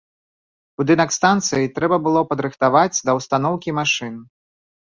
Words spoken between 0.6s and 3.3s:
Будынак станцыі трэба было падрыхтаваць да